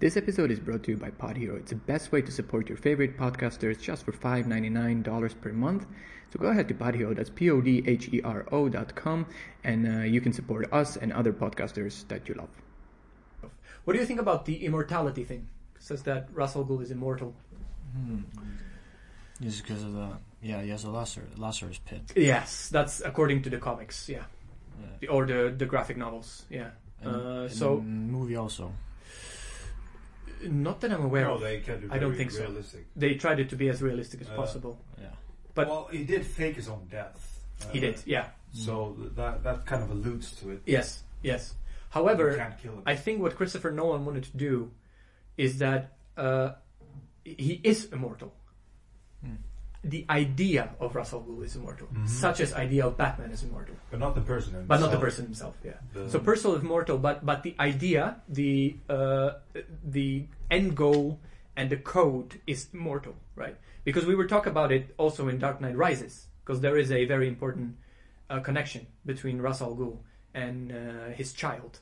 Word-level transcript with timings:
This 0.00 0.16
episode 0.16 0.52
is 0.52 0.60
brought 0.60 0.84
to 0.84 0.92
you 0.92 0.96
by 0.96 1.10
Pod 1.10 1.36
Hero. 1.36 1.56
It's 1.56 1.70
the 1.70 1.76
best 1.76 2.12
way 2.12 2.22
to 2.22 2.30
support 2.30 2.68
your 2.68 2.78
favorite 2.78 3.18
podcasters 3.18 3.80
just 3.80 4.04
for 4.04 4.12
$5.99 4.12 5.40
per 5.40 5.52
month. 5.52 5.86
So 6.32 6.38
go 6.38 6.46
ahead 6.48 6.68
to 6.68 6.74
PodHero, 6.74 7.16
that's 7.16 7.30
P 7.30 7.50
O 7.50 7.60
D 7.60 7.82
H 7.86 8.08
E 8.12 8.20
R 8.22 8.46
O 8.52 8.68
dot 8.68 8.94
com, 8.94 9.26
and 9.64 9.86
uh, 9.88 10.04
you 10.04 10.20
can 10.20 10.32
support 10.32 10.72
us 10.72 10.96
and 10.96 11.12
other 11.12 11.32
podcasters 11.32 12.06
that 12.08 12.28
you 12.28 12.34
love. 12.34 12.50
What 13.84 13.94
do 13.94 13.98
you 13.98 14.04
think 14.06 14.20
about 14.20 14.44
the 14.44 14.64
immortality 14.64 15.24
thing? 15.24 15.48
It 15.74 15.82
says 15.82 16.02
that 16.02 16.28
Ra's 16.32 16.54
al 16.54 16.64
Ghul 16.64 16.82
is 16.82 16.90
immortal. 16.90 17.34
Hmm. 17.96 18.18
Just 19.40 19.62
because 19.62 19.82
of 19.82 19.94
the 19.94 20.10
yeah, 20.42 20.60
he 20.62 20.68
has 20.68 20.84
a 20.84 20.90
Lazarus, 20.90 21.30
Lazarus 21.38 21.80
pit. 21.84 22.12
Yes, 22.14 22.68
that's 22.68 23.00
according 23.00 23.42
to 23.42 23.50
the 23.50 23.58
comics, 23.58 24.08
yeah, 24.08 24.24
Yeah. 25.00 25.08
or 25.10 25.26
the 25.26 25.52
the 25.56 25.66
graphic 25.66 25.96
novels, 25.96 26.44
yeah. 26.50 26.70
And, 27.02 27.16
Uh, 27.16 27.28
and 27.48 27.50
so- 27.52 27.76
the 27.76 27.82
movie 27.82 28.36
also. 28.36 28.72
Not 30.42 30.80
that 30.80 30.92
I'm 30.92 31.04
aware 31.04 31.24
no, 31.26 31.34
of. 31.34 31.40
they 31.40 31.60
can 31.60 31.80
do 31.80 31.88
I 31.90 31.98
don't 31.98 32.12
very 32.12 32.28
think 32.28 32.30
so. 32.32 32.78
They 32.96 33.14
tried 33.14 33.40
it 33.40 33.48
to 33.50 33.56
be 33.56 33.68
as 33.68 33.82
realistic 33.82 34.20
as 34.20 34.28
Uh, 34.28 34.36
possible. 34.36 34.78
Yeah. 35.00 35.08
But- 35.54 35.68
well, 35.68 35.88
he 35.90 36.04
did 36.04 36.24
fake 36.26 36.56
his 36.56 36.68
own 36.68 36.86
death. 36.90 37.40
He 37.72 37.78
Uh, 37.78 37.82
did, 37.82 38.02
yeah. 38.06 38.30
So 38.52 38.96
that 39.16 39.42
that 39.42 39.66
kind 39.66 39.82
of 39.82 39.90
alludes 39.90 40.32
to 40.40 40.50
it. 40.50 40.62
Yes, 40.64 41.02
yes. 41.22 41.54
However, 41.90 42.36
can't 42.36 42.58
kill. 42.62 42.82
I 42.86 42.96
think 42.96 43.20
what 43.20 43.34
Christopher 43.36 43.70
Nolan 43.70 44.04
wanted 44.04 44.24
to 44.24 44.36
do 44.36 44.70
is 45.36 45.58
that 45.58 45.96
uh, 46.16 46.52
he 47.24 47.60
is 47.64 47.86
immortal. 47.92 48.32
Hmm. 49.22 49.36
The 49.84 50.04
idea 50.10 50.70
of 50.80 50.94
Ra's 50.96 51.12
al 51.12 51.22
Ghul 51.22 51.44
is 51.44 51.54
immortal, 51.54 51.86
Mhm. 51.92 52.08
such 52.08 52.40
as 52.40 52.52
idea 52.52 52.86
of 52.86 52.96
Batman 52.96 53.30
is 53.30 53.42
immortal, 53.44 53.76
but 53.90 54.00
not 54.00 54.14
the 54.16 54.20
person 54.20 54.52
himself. 54.54 54.68
but 54.68 54.80
not 54.80 54.90
the 54.90 54.98
person 54.98 55.24
himself. 55.24 55.56
Yeah. 55.64 55.74
The- 55.92 56.10
So 56.10 56.18
personal 56.18 56.56
is 56.56 56.62
mortal, 56.64 56.98
but 56.98 57.24
but 57.24 57.42
the 57.44 57.54
idea, 57.60 58.20
the 58.28 58.76
uh, 58.90 59.30
the 59.84 60.26
end 60.50 60.76
goal, 60.76 61.20
and 61.56 61.70
the 61.70 61.76
code 61.76 62.40
is 62.46 62.68
immortal, 62.74 63.14
right? 63.36 63.56
Because 63.84 64.04
we 64.04 64.14
were 64.16 64.26
talking 64.26 64.50
about 64.50 64.72
it 64.72 64.94
also 64.98 65.28
in 65.28 65.38
Dark 65.38 65.60
Knight 65.60 65.76
Rises, 65.76 66.26
because 66.44 66.60
there 66.60 66.76
is 66.76 66.90
a 66.90 67.04
very 67.04 67.28
important 67.28 67.76
uh, 68.30 68.40
connection 68.40 68.86
between 69.06 69.40
Ra's 69.40 69.62
al 69.62 69.74
Ghul 69.76 69.98
and 70.34 70.72
uh, 70.72 71.08
his 71.14 71.32
child, 71.32 71.78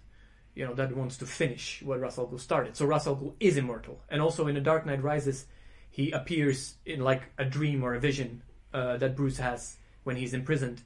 you 0.55 0.65
know, 0.67 0.75
that 0.75 0.95
wants 0.95 1.17
to 1.17 1.27
finish 1.27 1.83
what 1.83 1.99
Ra's 1.99 2.19
al 2.19 2.29
Ghul 2.29 2.39
started. 2.41 2.77
So 2.77 2.85
Ra's 2.87 3.07
al 3.07 3.17
Ghul 3.17 3.33
is 3.41 3.57
immortal, 3.57 3.97
and 4.11 4.21
also 4.23 4.47
in 4.47 4.55
The 4.55 4.61
Dark 4.61 4.85
Knight 4.87 5.03
Rises, 5.03 5.47
he 5.97 6.05
appears 6.21 6.59
in 6.85 7.01
like 7.11 7.23
a 7.39 7.45
dream 7.57 7.79
or 7.87 7.95
a 7.95 8.01
vision 8.01 8.43
uh, 8.75 8.97
that 9.03 9.17
Bruce 9.17 9.39
has 9.49 9.79
when 10.05 10.17
he's 10.17 10.35
imprisoned, 10.41 10.79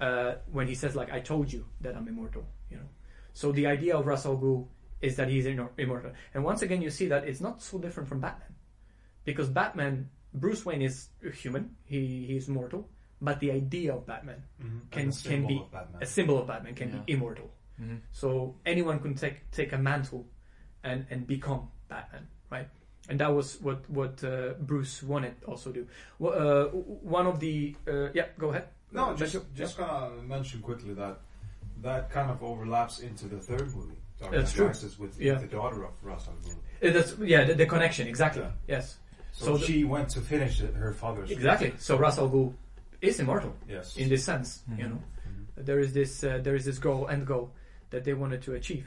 uh, 0.00 0.30
when 0.56 0.66
he 0.68 0.74
says 0.82 0.92
like, 1.00 1.10
"I 1.18 1.20
told 1.20 1.52
you 1.52 1.62
that 1.80 1.96
I'm 1.96 2.06
immortal," 2.08 2.44
you 2.70 2.76
know. 2.80 2.88
So 3.32 3.50
the 3.52 3.66
idea 3.66 3.96
of 3.98 4.06
Ra's 4.06 4.24
al 4.26 4.36
Ghul 4.38 4.68
is 5.00 5.16
that 5.16 5.28
he's 5.28 5.46
immortal, 5.46 6.12
and 6.34 6.44
once 6.44 6.62
again 6.62 6.80
you 6.86 6.90
see 6.90 7.08
that 7.08 7.22
it's 7.28 7.40
not 7.40 7.60
so 7.62 7.78
different 7.78 8.08
from 8.08 8.20
Batman, 8.20 8.54
because 9.24 9.48
Batman, 9.50 10.08
Bruce 10.32 10.64
Wayne 10.66 10.82
is 10.82 11.08
human, 11.42 11.64
he 11.84 12.00
he's 12.30 12.46
mortal, 12.48 12.88
but 13.20 13.40
the 13.40 13.50
idea 13.50 13.90
of 13.96 14.06
Batman 14.06 14.40
Mhm. 14.62 14.80
can- 14.94 15.12
can 15.30 15.46
be 15.46 15.58
Batman. 15.72 16.02
a 16.02 16.06
symbol 16.06 16.36
of 16.40 16.46
Batman 16.46 16.74
can 16.74 16.90
Yeah. 16.90 17.02
be 17.06 17.12
immortal. 17.12 17.50
Mhm. 17.80 17.98
So 18.12 18.54
anyone 18.64 18.98
can 19.00 19.14
take 19.14 19.50
take 19.50 19.72
a 19.72 19.78
mantle 19.78 20.22
and 20.84 21.06
and 21.10 21.26
become 21.26 21.62
Batman, 21.88 22.28
right? 22.54 22.68
And 23.08 23.20
that 23.20 23.32
was 23.34 23.60
what 23.60 23.88
what 23.90 24.22
uh, 24.24 24.54
Bruce 24.60 25.02
wanted 25.02 25.34
also 25.46 25.70
to 25.72 25.80
do. 25.80 25.86
Wh- 26.20 26.34
Uh, 26.34 26.64
one 27.16 27.26
of 27.26 27.38
the 27.38 27.76
uh, 27.86 28.08
yeah, 28.14 28.26
go 28.38 28.48
ahead. 28.50 28.68
No, 28.92 29.10
Uh, 29.10 29.16
just 29.16 29.34
Benjo? 29.36 29.42
just 29.54 29.76
gonna 29.76 30.22
mention 30.22 30.60
quickly 30.62 30.94
that 30.94 31.16
that 31.82 32.10
kind 32.10 32.30
of 32.30 32.42
overlaps 32.42 33.00
into 33.00 33.26
the 33.28 33.38
third 33.38 33.68
movie. 33.76 33.98
Dark 34.18 34.32
That's 34.32 34.52
true. 34.52 34.68
With 34.98 35.20
Yeah. 35.20 35.34
the 35.38 35.46
daughter 35.48 35.84
of 35.84 35.92
Russell 36.02 36.34
Gould. 36.44 36.56
Uh, 36.82 36.92
that's 36.96 37.12
yeah, 37.18 37.44
the, 37.44 37.54
the 37.54 37.66
connection 37.66 38.06
exactly. 38.08 38.42
Yeah. 38.42 38.76
Yes, 38.76 38.98
So, 39.32 39.44
So 39.46 39.56
the- 39.58 39.66
she 39.66 39.84
went 39.84 40.08
to 40.14 40.20
finish 40.20 40.60
it- 40.62 40.74
her 40.74 40.92
father's. 40.94 41.30
exactly. 41.30 41.72
So 41.78 41.98
Ra's 41.98 42.18
al 42.18 42.30
Ghul 42.30 42.54
is 43.02 43.18
immortal 43.20 43.52
Yes. 43.68 43.96
in 43.96 44.08
this 44.08 44.24
sense. 44.24 44.62
You 44.78 44.84
Mhm. 44.86 44.90
know, 44.90 45.02
Mhm. 45.28 45.64
there 45.66 45.80
is 45.80 45.92
this 45.92 46.22
uh, 46.24 46.38
there 46.44 46.54
is 46.56 46.64
this 46.64 46.78
goal 46.78 47.08
end 47.08 47.26
goal 47.26 47.50
that 47.90 48.04
they 48.04 48.14
wanted 48.14 48.40
to 48.46 48.54
achieve. 48.54 48.86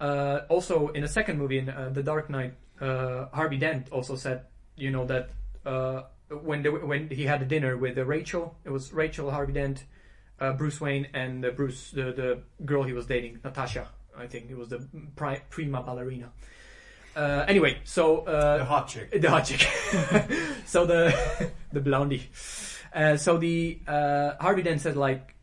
Uh, 0.00 0.40
also, 0.48 0.88
in 0.94 1.02
the 1.02 1.08
second 1.08 1.38
movie, 1.38 1.58
in 1.58 1.68
uh, 1.70 1.88
The 1.92 2.02
Dark 2.04 2.28
Knight, 2.30 2.54
uh, 2.80 3.26
Harvey 3.32 3.56
Dent 3.56 3.90
also 3.90 4.16
said, 4.16 4.44
you 4.76 4.90
know, 4.90 5.04
that 5.06 5.30
uh, 5.66 6.02
when 6.30 6.62
they, 6.62 6.68
when 6.68 7.10
he 7.10 7.24
had 7.24 7.42
a 7.42 7.44
dinner 7.44 7.76
with 7.76 7.98
uh, 7.98 8.04
Rachel, 8.04 8.56
it 8.64 8.70
was 8.70 8.92
Rachel, 8.92 9.30
Harvey 9.30 9.52
Dent, 9.52 9.84
uh, 10.40 10.52
Bruce 10.52 10.80
Wayne, 10.80 11.08
and 11.14 11.44
Bruce, 11.56 11.90
the 11.90 12.12
the 12.12 12.42
girl 12.64 12.84
he 12.84 12.92
was 12.92 13.06
dating, 13.06 13.40
Natasha. 13.42 13.88
I 14.16 14.26
think 14.26 14.50
it 14.50 14.56
was 14.56 14.68
the 14.68 14.86
pri- 15.16 15.42
prima 15.50 15.82
ballerina. 15.82 16.30
Uh, 17.16 17.44
anyway, 17.48 17.78
so 17.84 18.20
uh, 18.20 18.58
the 18.58 18.64
hot 18.64 18.88
chick. 18.88 19.10
the 19.20 19.30
hot 19.30 19.44
chick. 19.44 19.60
so 20.66 20.86
the 20.86 21.50
the 21.72 21.80
blondie. 21.80 22.28
Uh, 22.94 23.16
so 23.16 23.38
the 23.38 23.78
uh, 23.86 24.32
Harvey 24.40 24.62
then 24.62 24.78
said 24.78 24.96
like, 24.96 25.34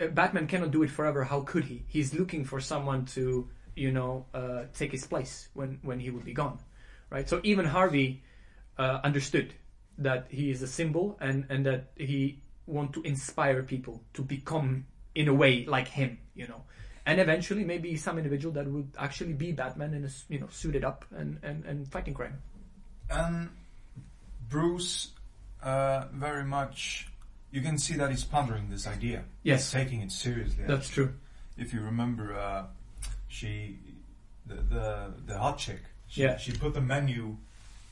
uh, 0.00 0.08
Batman 0.08 0.46
cannot 0.46 0.70
do 0.70 0.82
it 0.82 0.90
forever. 0.90 1.24
How 1.24 1.42
could 1.42 1.64
he? 1.64 1.84
He's 1.86 2.14
looking 2.14 2.44
for 2.44 2.60
someone 2.60 3.04
to 3.16 3.48
you 3.76 3.92
know 3.92 4.26
uh, 4.34 4.64
take 4.74 4.92
his 4.92 5.06
place 5.06 5.48
when 5.54 5.78
when 5.82 6.00
he 6.00 6.10
would 6.10 6.24
be 6.24 6.32
gone, 6.32 6.58
right? 7.10 7.28
So 7.28 7.40
even 7.42 7.66
Harvey 7.66 8.22
uh, 8.78 9.00
understood 9.04 9.54
that 9.98 10.26
he 10.30 10.50
is 10.50 10.62
a 10.62 10.66
symbol 10.66 11.18
and 11.20 11.44
and 11.50 11.66
that 11.66 11.90
he 11.96 12.40
want 12.66 12.92
to 12.94 13.02
inspire 13.02 13.62
people 13.62 14.02
to 14.14 14.22
become 14.22 14.86
in 15.14 15.28
a 15.28 15.34
way 15.34 15.64
like 15.66 15.88
him, 15.88 16.18
you 16.34 16.46
know. 16.46 16.62
And 17.06 17.20
eventually, 17.20 17.64
maybe 17.64 17.96
some 17.96 18.18
individual 18.18 18.54
that 18.54 18.66
would 18.68 18.92
actually 18.98 19.32
be 19.32 19.52
Batman 19.52 19.94
and 19.94 20.08
you 20.28 20.38
know 20.38 20.48
suited 20.50 20.84
up 20.84 21.04
and, 21.10 21.38
and, 21.42 21.64
and 21.64 21.88
fighting 21.90 22.14
crime. 22.14 22.38
And 23.10 23.48
Bruce, 24.48 25.10
uh, 25.62 26.04
very 26.12 26.44
much, 26.44 27.08
you 27.50 27.62
can 27.62 27.78
see 27.78 27.94
that 27.94 28.10
he's 28.10 28.24
pondering 28.24 28.68
this 28.70 28.86
idea. 28.86 29.24
Yes. 29.42 29.72
He's 29.72 29.82
taking 29.82 30.02
it 30.02 30.12
seriously. 30.12 30.64
That's 30.66 30.88
true. 30.88 31.14
If 31.56 31.72
you 31.74 31.80
remember, 31.80 32.36
uh, 32.36 32.64
she, 33.28 33.78
the, 34.46 34.54
the 34.54 35.14
the 35.26 35.38
hot 35.38 35.58
chick, 35.58 35.80
she, 36.10 36.22
Yeah. 36.22 36.36
she 36.36 36.52
put 36.52 36.74
the 36.74 36.80
menu, 36.82 37.36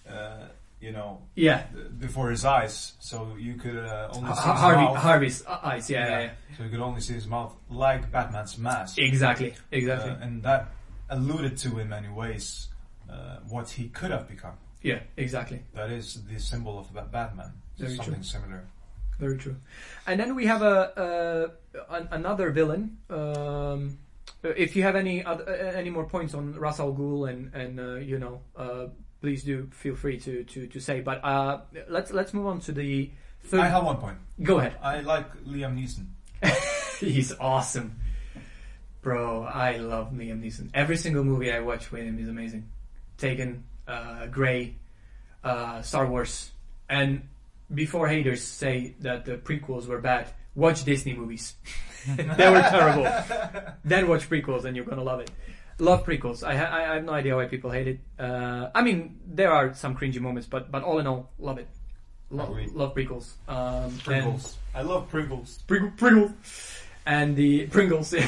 uh, 0.09 0.49
you 0.81 0.93
know, 0.93 1.23
Yeah. 1.35 1.65
before 1.99 2.31
his 2.31 2.45
eyes, 2.45 2.93
so 3.01 3.35
you 3.39 3.55
could 3.55 3.77
uh, 3.77 4.09
only 4.13 4.29
see 4.35 4.37
his 4.37 4.61
Harvey, 4.65 4.83
mouth. 4.85 4.97
Harvey's 4.97 5.47
uh, 5.47 5.59
eyes. 5.63 5.89
Yeah, 5.91 6.07
yeah, 6.09 6.21
yeah. 6.21 6.31
So 6.57 6.65
you 6.65 6.71
could 6.71 6.81
only 6.81 7.01
see 7.01 7.15
his 7.15 7.27
mouth, 7.27 7.55
like 7.71 8.11
Batman's 8.13 8.59
mask. 8.59 8.99
Exactly. 8.99 9.55
Exactly. 9.73 10.11
Uh, 10.13 10.19
and 10.25 10.43
that 10.43 10.69
alluded 11.11 11.57
to, 11.59 11.79
in 11.79 11.89
many 11.89 12.09
ways, 12.09 12.69
uh, 13.11 13.39
what 13.49 13.71
he 13.71 13.89
could 13.89 14.11
have 14.11 14.29
become. 14.29 14.55
yeah. 14.83 15.01
Exactly. 15.17 15.61
That 15.75 15.91
is 15.91 16.23
the 16.31 16.39
symbol 16.39 16.79
of 16.79 16.87
Batman. 17.11 17.53
Very 17.79 17.97
Something 17.97 18.15
true. 18.15 18.23
similar. 18.23 18.65
Very 19.19 19.37
true. 19.37 19.57
And 20.07 20.21
then 20.21 20.35
we 20.37 20.47
have 20.47 20.63
a, 20.63 21.51
an, 21.91 22.09
another 22.13 22.51
villain. 22.51 22.99
Um, 23.11 23.99
if 24.43 24.77
you 24.77 24.83
have 24.83 24.97
any 24.97 25.25
other, 25.25 25.45
uh, 25.49 25.77
any 25.77 25.91
more 25.91 26.05
points 26.05 26.35
on 26.35 26.55
Ra's 26.55 26.81
al 26.81 26.93
Ghul 26.93 27.29
and 27.29 27.55
and 27.55 27.81
uh, 27.81 27.95
you 27.97 28.19
know, 28.19 28.41
uh, 28.57 28.87
please 29.21 29.43
do 29.43 29.69
feel 29.73 29.95
free 29.95 30.19
to 30.21 30.45
to, 30.45 30.67
to 30.67 30.81
say. 30.81 31.01
But 31.01 31.25
uh, 31.25 31.61
let's 31.89 32.13
let's 32.13 32.33
move 32.33 32.47
on 32.47 32.61
to 32.61 32.73
the 32.73 33.11
third. 33.45 33.61
I 33.61 33.69
have 33.69 33.85
one 33.85 33.97
point. 33.97 34.19
Go 34.43 34.59
ahead. 34.59 34.77
I 34.83 35.01
like 35.01 35.45
Liam 35.45 35.77
Neeson. 35.77 36.07
He's 37.01 37.33
awesome, 37.39 37.99
bro. 39.03 39.43
I 39.43 39.79
love 39.79 40.13
Liam 40.13 40.43
Neeson. 40.43 40.71
Every 40.75 40.97
single 40.97 41.25
movie 41.25 41.53
I 41.53 41.61
watch 41.61 41.91
with 41.91 42.05
him 42.05 42.19
is 42.19 42.29
amazing. 42.29 42.69
Taken, 43.17 43.65
uh, 43.89 44.27
Grey, 44.27 44.77
uh, 45.43 45.83
Star 45.83 46.07
Wars, 46.07 46.53
and 46.89 47.23
before 47.73 48.09
haters 48.09 48.43
say 48.43 48.95
that 49.01 49.25
the 49.25 49.37
prequels 49.37 49.87
were 49.87 50.01
bad, 50.01 50.29
watch 50.59 50.85
Disney 50.85 51.15
movies. 51.15 51.55
they 52.17 52.51
were 52.51 52.61
terrible. 52.61 53.07
then 53.85 54.09
watch 54.09 54.29
prequels, 54.29 54.65
and 54.65 54.77
you're 54.77 54.85
gonna 54.85 55.03
love 55.03 55.21
it. 55.21 55.31
Love 55.79 56.05
prequels. 56.05 56.43
I, 56.43 56.57
ha- 56.57 56.75
I 56.77 56.95
have 56.95 57.05
no 57.05 57.13
idea 57.13 57.37
why 57.37 57.47
people 57.47 57.71
hate 57.71 57.87
it. 57.87 58.01
Uh, 58.19 58.69
I 58.75 58.83
mean, 58.83 59.21
there 59.25 59.53
are 59.53 59.75
some 59.75 59.97
cringy 59.97 60.21
moments, 60.21 60.49
but 60.49 60.71
but 60.71 60.83
all 60.83 60.99
in 60.99 61.07
all, 61.07 61.31
love 61.39 61.59
it. 61.59 61.69
Lo- 62.31 62.59
love 62.75 62.95
prequels. 62.95 63.33
Um, 63.49 63.97
Pringles. 64.05 64.59
I 64.75 64.83
love 64.83 65.09
Pringles. 65.09 65.63
Pringle, 65.67 65.93
Pringle, 65.97 66.35
and 67.07 67.37
the 67.37 67.67
Pringles, 67.69 68.13
uh, 68.15 68.21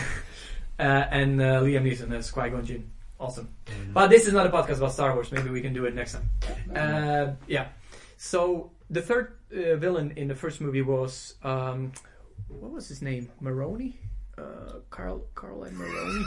and 0.78 1.40
uh, 1.40 1.60
Liam 1.60 1.84
Neeson 1.84 2.12
as 2.14 2.31
Qui 2.31 2.49
Gon 2.50 2.64
Jinn. 2.64 2.90
Awesome. 3.19 3.49
But 3.93 4.08
this 4.08 4.26
is 4.26 4.32
not 4.32 4.46
a 4.46 4.50
podcast 4.50 4.78
about 4.78 4.93
Star 4.93 5.12
Wars. 5.12 5.31
Maybe 5.31 5.50
we 5.50 5.60
can 5.60 5.75
do 5.75 5.84
it 5.84 5.94
next 5.94 6.14
time. 6.14 6.31
Uh, 6.75 7.34
yeah. 7.46 7.69
So 8.16 8.70
the 8.88 9.02
third 9.02 9.37
uh, 9.52 9.76
villain 9.76 10.12
in 10.16 10.28
the 10.28 10.34
first 10.34 10.60
movie 10.62 10.81
was 10.81 11.34
um, 11.43 11.93
what 12.58 12.70
was 12.73 12.88
his 12.88 13.02
name? 13.02 13.31
Maroni. 13.41 13.99
Uh, 14.37 14.81
Carl 14.91 15.25
Carl 15.35 15.64
and 15.64 15.76
Maroni. 15.76 16.25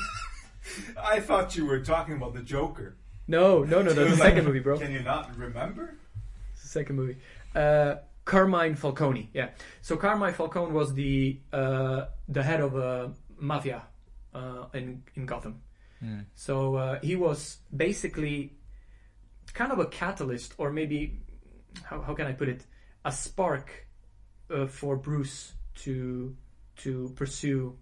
I 1.01 1.19
thought 1.19 1.55
you 1.55 1.65
were 1.65 1.79
talking 1.79 2.15
about 2.15 2.33
the 2.33 2.41
Joker. 2.41 2.95
No, 3.27 3.63
no, 3.63 3.81
no, 3.81 3.93
no. 3.93 4.05
The 4.05 4.17
second 4.27 4.45
movie, 4.45 4.59
bro. 4.59 4.77
Can 4.77 4.91
you 4.91 5.01
not 5.01 5.35
remember? 5.37 5.97
It's 6.53 6.63
the 6.63 6.67
second 6.67 6.95
movie. 6.95 7.17
Uh, 7.55 7.95
Carmine 8.25 8.75
Falcone. 8.75 9.29
Yeah. 9.33 9.49
So 9.81 9.97
Carmine 9.97 10.33
Falcone 10.33 10.71
was 10.71 10.93
the 10.93 11.39
uh, 11.51 12.05
the 12.27 12.43
head 12.43 12.61
of 12.61 12.75
a 12.75 13.13
mafia 13.37 13.83
uh, 14.33 14.65
in 14.73 15.03
in 15.15 15.25
Gotham. 15.25 15.61
Mm. 16.03 16.25
So 16.35 16.75
uh, 16.75 16.99
he 17.01 17.15
was 17.15 17.57
basically 17.75 18.53
kind 19.53 19.71
of 19.71 19.79
a 19.79 19.85
catalyst, 19.85 20.53
or 20.57 20.71
maybe 20.71 21.19
how 21.83 22.01
how 22.01 22.13
can 22.13 22.27
I 22.27 22.33
put 22.33 22.49
it, 22.49 22.65
a 23.03 23.11
spark 23.11 23.87
uh, 24.49 24.67
for 24.67 24.95
Bruce 24.95 25.53
to 25.75 26.35
to 26.77 27.13
pursue 27.15 27.77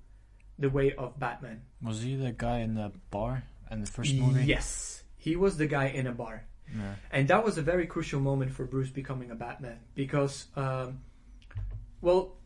the 0.60 0.70
way 0.70 0.94
of 0.94 1.20
Batman. 1.20 1.62
Was 1.82 2.02
he 2.02 2.16
the 2.16 2.32
guy 2.32 2.60
in 2.60 2.76
the 2.76 2.92
bar 3.10 3.44
in 3.70 3.82
the 3.82 3.88
first 3.88 4.14
movie? 4.14 4.46
Yes, 4.46 5.04
he 5.18 5.36
was 5.36 5.58
the 5.58 5.68
guy 5.68 5.86
in 5.86 6.08
a 6.08 6.12
bar. 6.12 6.46
Yeah. 6.76 6.96
And 7.12 7.28
that 7.28 7.44
was 7.44 7.58
a 7.58 7.62
very 7.62 7.86
crucial 7.86 8.22
moment 8.22 8.52
for 8.52 8.66
Bruce 8.66 8.90
becoming 8.90 9.32
a 9.32 9.36
Batman 9.36 9.80
because, 9.94 10.46
um, 10.56 11.02
well, 12.00 12.38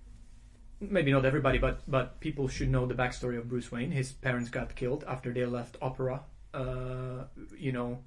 maybe 0.80 1.12
not 1.12 1.26
everybody, 1.26 1.58
but 1.58 1.82
but 1.88 2.20
people 2.20 2.48
should 2.48 2.70
know 2.70 2.86
the 2.86 2.96
backstory 2.96 3.38
of 3.38 3.48
Bruce 3.48 3.72
Wayne. 3.72 3.92
His 3.92 4.12
parents 4.12 4.50
got 4.50 4.76
killed 4.76 5.04
after 5.08 5.32
they 5.34 5.46
left 5.46 5.78
opera. 5.82 6.24
Uh, 6.54 7.26
you 7.58 7.72
know, 7.72 8.00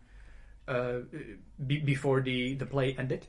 uh, 0.67 1.01
be, 1.67 1.79
before 1.79 2.21
the 2.21 2.55
the 2.55 2.67
play 2.67 2.97
ended, 2.99 3.27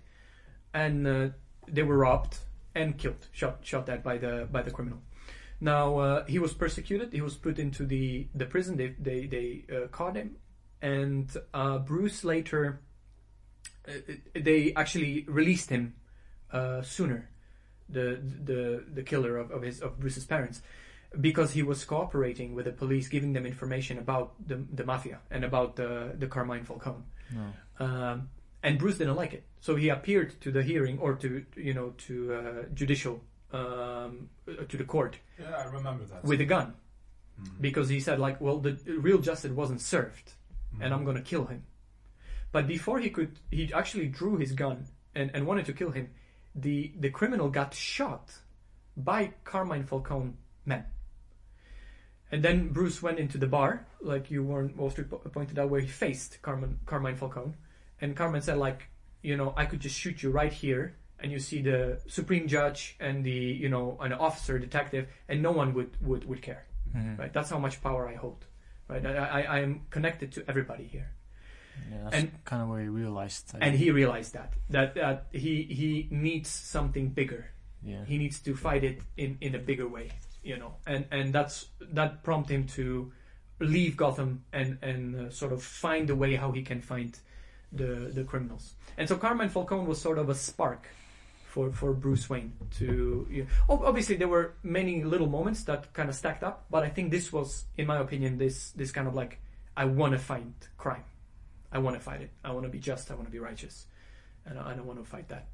and 0.73 1.07
uh, 1.07 1.27
they 1.67 1.83
were 1.83 1.97
robbed 1.97 2.37
and 2.75 2.97
killed, 2.97 3.27
shot 3.31 3.59
shot 3.63 3.85
dead 3.85 4.03
by 4.03 4.17
the 4.17 4.47
by 4.51 4.61
the 4.61 4.71
criminal. 4.71 5.01
Now 5.61 5.97
uh, 5.97 6.25
he 6.25 6.39
was 6.39 6.53
persecuted. 6.53 7.11
He 7.11 7.21
was 7.21 7.35
put 7.35 7.59
into 7.59 7.85
the 7.85 8.27
the 8.33 8.45
prison. 8.45 8.77
They 8.77 8.95
they 8.99 9.25
they 9.25 9.65
uh, 9.75 9.87
caught 9.87 10.15
him, 10.15 10.37
and 10.81 11.29
uh, 11.53 11.79
Bruce 11.79 12.23
later. 12.23 12.81
Uh, 13.87 14.13
they 14.35 14.73
actually 14.75 15.25
released 15.27 15.69
him 15.69 15.95
uh, 16.51 16.81
sooner, 16.81 17.29
the 17.87 18.19
the 18.21 18.83
the 18.93 19.03
killer 19.03 19.37
of, 19.37 19.51
of 19.51 19.61
his 19.61 19.81
of 19.81 19.99
Bruce's 19.99 20.25
parents, 20.25 20.61
because 21.19 21.53
he 21.53 21.63
was 21.63 21.83
cooperating 21.85 22.55
with 22.55 22.65
the 22.65 22.71
police, 22.71 23.07
giving 23.07 23.33
them 23.33 23.45
information 23.45 23.97
about 23.97 24.33
the 24.45 24.63
the 24.73 24.83
mafia 24.83 25.19
and 25.31 25.43
about 25.43 25.75
the 25.75 26.13
the 26.17 26.27
Carmine 26.27 26.65
Falcone. 26.65 27.03
No. 27.33 27.85
Um, 27.85 28.29
and 28.63 28.77
Bruce 28.79 28.97
didn't 28.97 29.15
like 29.15 29.33
it, 29.33 29.43
so 29.61 29.75
he 29.75 29.89
appeared 29.89 30.39
to 30.41 30.51
the 30.51 30.61
hearing 30.63 30.99
or 30.99 31.13
to 31.15 31.45
you 31.55 31.73
know 31.73 31.93
to 32.07 32.33
uh, 32.33 32.63
judicial 32.73 33.21
um, 33.53 34.29
uh, 34.47 34.63
to 34.67 34.77
the 34.77 34.83
court 34.83 35.17
Yeah, 35.39 35.55
I 35.55 35.65
remember 35.65 36.05
that. 36.05 36.23
with 36.23 36.41
a 36.41 36.45
gun 36.45 36.73
Mm. 37.41 37.61
because 37.61 37.87
he 37.87 38.01
said 38.01 38.19
like, 38.19 38.41
well, 38.41 38.59
the 38.59 38.77
real 38.99 39.19
justice 39.19 39.51
wasn't 39.53 39.79
served, 39.79 40.33
and 40.81 40.93
I'm 40.93 41.05
gonna 41.05 41.21
kill 41.21 41.45
him. 41.45 41.63
But 42.51 42.67
before 42.67 42.99
he 42.99 43.09
could, 43.09 43.39
he 43.49 43.71
actually 43.73 44.07
drew 44.07 44.35
his 44.35 44.51
gun 44.51 44.87
and, 45.15 45.31
and 45.33 45.47
wanted 45.47 45.65
to 45.67 45.73
kill 45.73 45.91
him. 45.91 46.09
The 46.53 46.91
the 46.99 47.09
criminal 47.09 47.49
got 47.49 47.73
shot 47.73 48.25
by 48.97 49.31
Carmine 49.45 49.85
Falcone 49.85 50.33
men. 50.65 50.83
And 52.31 52.43
then 52.43 52.69
Bruce 52.73 53.01
went 53.01 53.19
into 53.19 53.37
the 53.37 53.47
bar, 53.47 53.87
like 54.01 54.29
you 54.29 54.43
Warren 54.43 54.75
Wall 54.75 54.89
Street 54.89 55.07
pointed 55.31 55.57
out, 55.57 55.69
where 55.69 55.79
he 55.81 55.87
faced 55.87 56.41
Carmine 56.41 56.79
Carmine 56.85 57.15
Falcone, 57.15 57.53
and 58.01 58.15
Carmen 58.15 58.41
said 58.41 58.57
like, 58.57 58.87
you 59.21 59.35
know, 59.37 59.53
I 59.57 59.65
could 59.65 59.79
just 59.81 59.97
shoot 59.99 60.23
you 60.23 60.31
right 60.31 60.51
here, 60.53 60.95
and 61.19 61.31
you 61.31 61.39
see 61.39 61.61
the 61.61 61.99
supreme 62.07 62.47
judge 62.47 62.95
and 62.99 63.23
the 63.25 63.31
you 63.63 63.69
know 63.69 63.97
an 64.01 64.13
officer, 64.13 64.59
detective, 64.59 65.07
and 65.27 65.41
no 65.41 65.51
one 65.51 65.73
would 65.73 65.91
would, 66.01 66.25
would 66.25 66.41
care 66.41 66.65
Mhm. 66.95 67.19
right? 67.19 67.31
That's 67.33 67.49
how 67.51 67.59
much 67.59 67.81
power 67.83 68.07
I 68.09 68.15
hold, 68.15 68.45
right? 68.87 69.05
I, 69.05 69.13
I, 69.15 69.41
I 69.41 69.59
am 69.59 69.81
connected 69.91 70.31
to 70.33 70.43
everybody 70.49 70.85
here, 70.85 71.11
Yeah, 71.91 72.03
that's 72.03 72.15
And- 72.15 72.31
kind 72.45 72.61
of 72.63 72.69
where 72.69 72.81
he 72.81 72.87
realized. 72.89 73.53
And 73.61 73.75
he 73.75 73.91
realized 73.91 74.33
that 74.33 74.53
that 74.69 74.95
that 74.95 75.27
he 75.31 75.63
he 75.63 76.07
needs 76.09 76.49
something 76.49 77.09
bigger. 77.13 77.43
yeah. 77.83 78.03
He 78.05 78.17
needs 78.17 78.39
to 78.41 78.55
fight 78.55 78.83
it 78.83 78.97
in 79.17 79.37
in 79.41 79.55
a 79.55 79.59
bigger 79.59 79.87
way, 79.87 80.07
you 80.43 80.57
know, 80.57 80.71
and 80.87 81.05
and 81.11 81.31
that's 81.35 81.67
that 81.93 82.23
prompted 82.23 82.53
him 82.55 82.65
to 82.79 83.11
leave 83.59 83.95
Gotham 83.97 84.43
and 84.51 84.77
and 84.81 85.15
uh, 85.15 85.29
sort 85.29 85.53
of 85.53 85.61
find 85.63 86.09
a 86.09 86.15
way 86.15 86.35
how 86.35 86.51
he 86.51 86.61
can 86.63 86.81
find 86.81 87.11
the 87.71 88.11
the 88.13 88.23
criminals. 88.23 88.73
And 88.97 89.07
so 89.07 89.17
Carmine 89.17 89.49
Falcone 89.49 89.85
was 89.85 90.01
sort 90.01 90.17
of 90.17 90.29
a 90.29 90.35
spark 90.35 90.87
for 91.45 91.71
for 91.71 91.93
Bruce 91.93 92.29
Wayne 92.29 92.53
to. 92.77 93.27
You 93.29 93.47
know, 93.67 93.81
obviously, 93.85 94.15
there 94.15 94.27
were 94.27 94.53
many 94.63 95.03
little 95.03 95.27
moments 95.27 95.63
that 95.63 95.93
kind 95.93 96.09
of 96.09 96.15
stacked 96.15 96.43
up, 96.43 96.65
but 96.69 96.83
I 96.83 96.89
think 96.89 97.11
this 97.11 97.31
was, 97.33 97.65
in 97.77 97.87
my 97.87 97.97
opinion, 97.97 98.37
this 98.37 98.71
this 98.71 98.91
kind 98.91 99.07
of 99.07 99.15
like 99.15 99.39
I 99.75 99.85
want 99.85 100.13
to 100.13 100.19
fight 100.19 100.69
crime, 100.77 101.03
I 101.71 101.79
want 101.79 101.95
to 101.95 102.01
fight 102.01 102.21
it, 102.21 102.31
I 102.43 102.51
want 102.51 102.65
to 102.65 102.69
be 102.69 102.79
just, 102.79 103.11
I 103.11 103.15
want 103.15 103.27
to 103.27 103.31
be 103.31 103.39
righteous, 103.39 103.85
and 104.45 104.59
I, 104.59 104.71
I 104.71 104.73
don't 104.73 104.85
want 104.85 104.99
to 104.99 105.05
fight 105.05 105.29
that. 105.29 105.47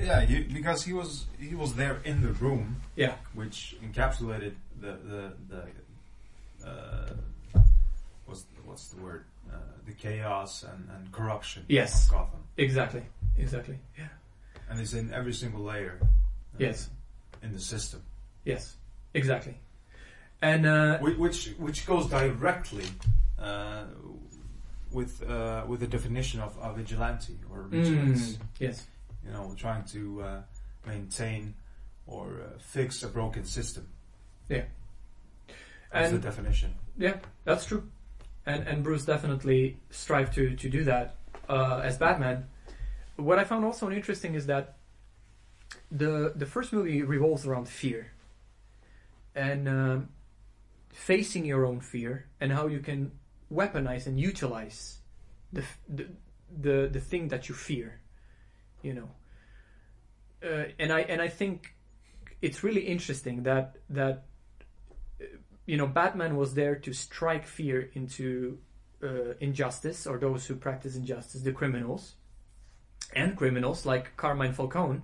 Yeah, 0.00 0.22
you, 0.22 0.46
because 0.52 0.84
he 0.84 0.92
was 0.92 1.26
he 1.38 1.54
was 1.54 1.74
there 1.74 2.00
in 2.04 2.22
the 2.22 2.32
room, 2.32 2.76
Yeah, 2.96 3.14
which 3.34 3.76
encapsulated 3.82 4.54
the 4.80 4.92
the 5.10 5.32
the 5.48 6.68
uh, 6.68 7.12
what's 8.26 8.44
what's 8.64 8.88
the 8.88 9.02
word 9.02 9.24
uh, 9.50 9.56
the 9.86 9.92
chaos 9.92 10.64
and, 10.64 10.88
and 10.94 11.12
corruption 11.12 11.64
Yes. 11.68 12.06
of 12.06 12.12
Gotham, 12.12 12.40
exactly, 12.56 13.02
exactly. 13.36 13.78
Yeah. 13.98 14.08
and 14.68 14.80
it's 14.80 14.92
in 14.94 15.12
every 15.12 15.32
single 15.32 15.62
layer. 15.62 15.98
uh, 16.02 16.06
Yes. 16.58 16.90
in 17.42 17.52
the 17.52 17.60
system, 17.60 18.02
Yes, 18.44 18.76
exactly. 19.14 19.54
And 20.42 20.66
uh, 20.66 20.98
which 20.98 21.50
which 21.58 21.86
goes 21.86 22.06
directly 22.08 22.86
uh, 23.38 23.84
with 24.90 25.22
uh, 25.22 25.64
with 25.68 25.80
the 25.80 25.86
definition 25.86 26.40
of 26.40 26.56
a 26.60 26.72
vigilante 26.72 27.38
or 27.50 27.62
vigilance. 27.62 28.32
mm, 28.32 28.38
yes, 28.58 28.86
You 29.24 29.30
know, 29.32 29.54
trying 29.56 29.84
to 29.94 30.22
uh, 30.22 30.42
maintain 30.86 31.54
or 32.06 32.26
uh, 32.42 32.58
fix 32.58 33.02
a 33.04 33.08
broken 33.08 33.44
system. 33.44 33.86
Yeah. 34.48 34.64
That's 35.92 36.10
the 36.10 36.18
definition. 36.18 36.74
yeah, 36.98 37.16
that's 37.44 37.64
true. 37.66 37.84
And 38.44 38.66
and 38.66 38.82
Bruce 38.82 39.04
definitely 39.04 39.78
strived 39.90 40.34
to 40.34 40.56
to 40.56 40.68
do 40.68 40.84
that 40.84 41.16
uh, 41.48 41.80
as 41.84 41.96
Batman. 41.98 42.46
What 43.16 43.38
I 43.38 43.44
found 43.44 43.64
also 43.64 43.90
interesting 43.90 44.34
is 44.34 44.46
that 44.46 44.76
the 45.90 46.32
the 46.34 46.46
first 46.46 46.72
movie 46.72 47.02
revolves 47.02 47.46
around 47.46 47.68
fear 47.68 48.12
and 49.34 49.68
um, 49.68 50.08
facing 50.92 51.44
your 51.44 51.64
own 51.64 51.80
fear 51.80 52.26
and 52.40 52.52
how 52.52 52.66
you 52.66 52.80
can 52.80 53.12
weaponize 53.52 54.06
and 54.06 54.18
utilize 54.18 54.98
the 55.52 55.62
the 55.88 56.06
the, 56.60 56.88
the 56.92 57.00
thing 57.00 57.28
that 57.28 57.48
you 57.48 57.54
fear, 57.54 58.00
you 58.82 58.92
know. 58.94 59.08
Uh, 60.44 60.64
and 60.78 60.92
I 60.92 61.00
and 61.02 61.22
I 61.22 61.28
think 61.28 61.74
it's 62.40 62.64
really 62.64 62.82
interesting 62.82 63.44
that 63.44 63.76
that 63.90 64.24
you 65.66 65.76
know 65.76 65.86
Batman 65.86 66.36
was 66.36 66.54
there 66.54 66.76
to 66.76 66.92
strike 66.92 67.46
fear 67.46 67.90
into 67.94 68.58
uh, 69.02 69.34
injustice 69.40 70.06
or 70.06 70.18
those 70.18 70.46
who 70.46 70.56
practice 70.56 70.96
injustice, 70.96 71.42
the 71.42 71.52
criminals, 71.52 72.14
and 73.14 73.36
criminals 73.36 73.86
like 73.86 74.16
Carmine 74.16 74.52
Falcone 74.52 75.02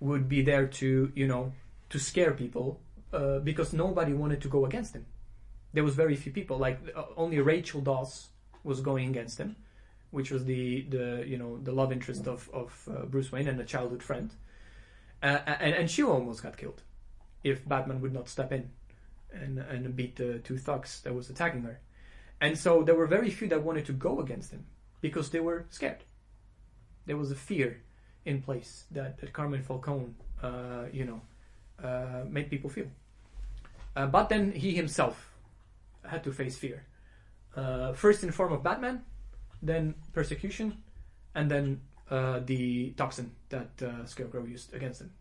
would 0.00 0.28
be 0.28 0.42
there 0.42 0.66
to 0.66 1.12
you 1.14 1.26
know 1.26 1.52
to 1.90 1.98
scare 1.98 2.32
people 2.32 2.80
uh, 3.12 3.38
because 3.40 3.72
nobody 3.72 4.12
wanted 4.12 4.40
to 4.42 4.48
go 4.48 4.64
against 4.64 4.94
him. 4.94 5.06
There 5.72 5.84
was 5.84 5.94
very 5.94 6.16
few 6.16 6.32
people. 6.32 6.58
Like 6.58 6.78
uh, 6.94 7.04
only 7.16 7.40
Rachel 7.40 7.80
Dawes 7.80 8.28
was 8.64 8.80
going 8.80 9.08
against 9.08 9.38
him, 9.38 9.56
which 10.10 10.30
was 10.30 10.44
the 10.44 10.82
the 10.88 11.24
you 11.26 11.38
know 11.38 11.58
the 11.62 11.72
love 11.72 11.92
interest 11.92 12.26
of 12.26 12.50
of 12.52 12.88
uh, 12.90 13.04
Bruce 13.06 13.30
Wayne 13.30 13.48
and 13.48 13.60
a 13.60 13.64
childhood 13.64 14.02
friend, 14.02 14.32
uh, 15.22 15.38
and 15.46 15.74
and 15.74 15.90
she 15.90 16.02
almost 16.02 16.42
got 16.42 16.56
killed 16.56 16.82
if 17.44 17.66
Batman 17.68 18.00
would 18.00 18.12
not 18.12 18.28
step 18.28 18.52
in 18.52 18.70
and 19.34 19.58
and 19.58 19.96
beat 19.96 20.16
the 20.16 20.38
two 20.38 20.58
thugs 20.58 21.00
that 21.02 21.14
was 21.14 21.30
attacking 21.30 21.62
her. 21.62 21.80
And 22.40 22.58
so 22.58 22.82
there 22.82 22.94
were 22.94 23.06
very 23.06 23.30
few 23.30 23.48
that 23.48 23.62
wanted 23.62 23.86
to 23.86 23.92
go 23.92 24.20
against 24.20 24.50
him 24.50 24.64
because 25.00 25.30
they 25.30 25.40
were 25.40 25.66
scared. 25.70 26.02
There 27.06 27.16
was 27.16 27.30
a 27.30 27.36
fear 27.36 27.82
in 28.24 28.42
place 28.42 28.84
that, 28.90 29.18
that 29.18 29.32
Carmine 29.32 29.62
Falcone, 29.62 30.14
uh, 30.42 30.84
you 30.92 31.04
know, 31.04 31.20
uh, 31.82 32.24
made 32.28 32.50
people 32.50 32.70
feel. 32.70 32.86
Uh, 33.94 34.06
but 34.06 34.28
then 34.28 34.52
he 34.52 34.74
himself 34.74 35.32
had 36.04 36.24
to 36.24 36.32
face 36.32 36.56
fear. 36.56 36.84
Uh, 37.54 37.92
first 37.92 38.22
in 38.22 38.28
the 38.28 38.32
form 38.32 38.52
of 38.52 38.62
Batman, 38.62 39.02
then 39.62 39.94
persecution, 40.12 40.82
and 41.34 41.50
then 41.50 41.80
uh, 42.10 42.40
the 42.44 42.90
toxin 42.96 43.30
that 43.50 43.70
uh, 43.82 44.04
Scarecrow 44.06 44.44
used 44.44 44.74
against 44.74 45.00
him. 45.00 45.12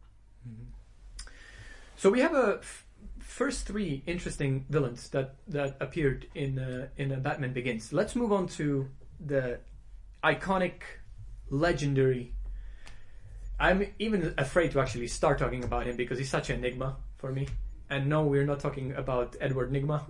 So 1.97 2.09
we 2.09 2.19
have 2.21 2.33
a 2.33 2.57
f- 2.59 2.85
first 3.19 3.65
three 3.65 4.03
interesting 4.05 4.65
villains 4.69 5.09
that 5.09 5.35
that 5.47 5.77
appeared 5.79 6.27
in 6.35 6.59
uh, 6.59 6.87
in 6.97 7.11
uh, 7.11 7.17
Batman 7.17 7.53
Begins. 7.53 7.93
Let's 7.93 8.15
move 8.15 8.31
on 8.31 8.47
to 8.59 8.87
the 9.19 9.59
iconic, 10.23 10.81
legendary. 11.49 12.33
I'm 13.59 13.85
even 13.99 14.33
afraid 14.37 14.71
to 14.71 14.79
actually 14.79 15.07
start 15.07 15.37
talking 15.37 15.63
about 15.63 15.85
him 15.85 15.95
because 15.95 16.17
he's 16.17 16.29
such 16.29 16.49
an 16.49 16.57
enigma 16.57 16.97
for 17.17 17.31
me. 17.31 17.47
And 17.89 18.07
no, 18.07 18.23
we're 18.23 18.45
not 18.45 18.59
talking 18.59 18.93
about 18.93 19.35
Edward 19.39 19.71
Nygma. 19.71 20.01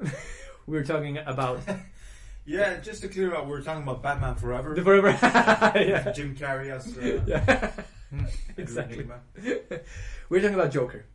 we're 0.67 0.85
talking 0.85 1.17
about 1.17 1.59
Yeah, 2.45 2.79
just 2.79 3.01
to 3.03 3.07
clear 3.07 3.35
up, 3.35 3.47
we're 3.47 3.61
talking 3.61 3.83
about 3.83 4.01
Batman 4.01 4.35
Forever. 4.35 4.73
the 4.73 4.81
forever. 4.81 5.09
yeah. 5.79 6.11
Jim 6.11 6.35
Carrey 6.35 6.71
as 6.71 6.97
uh, 6.97 7.21
yeah. 7.27 7.71
Exactly. 8.57 9.07
We're 10.29 10.41
talking 10.41 10.55
about 10.55 10.71
Joker. 10.71 11.05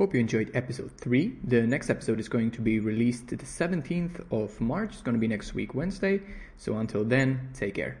Hope 0.00 0.14
you 0.14 0.20
enjoyed 0.20 0.50
episode 0.54 0.92
3. 0.96 1.40
The 1.44 1.66
next 1.66 1.90
episode 1.90 2.18
is 2.20 2.26
going 2.26 2.52
to 2.52 2.62
be 2.62 2.80
released 2.80 3.28
the 3.28 3.36
17th 3.36 4.24
of 4.32 4.58
March. 4.58 4.94
It's 4.94 5.02
going 5.02 5.14
to 5.14 5.20
be 5.20 5.28
next 5.28 5.52
week, 5.52 5.74
Wednesday. 5.74 6.22
So 6.56 6.78
until 6.78 7.04
then, 7.04 7.50
take 7.52 7.74
care. 7.74 7.98